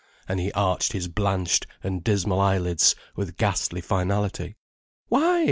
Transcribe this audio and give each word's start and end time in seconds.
And 0.27 0.39
he 0.39 0.51
arched 0.53 0.93
his 0.93 1.07
blanched 1.07 1.67
and 1.83 2.03
dismal 2.03 2.39
eyelids 2.39 2.95
with 3.15 3.37
ghastly 3.37 3.81
finality. 3.81 4.55
"Why?" 5.09 5.39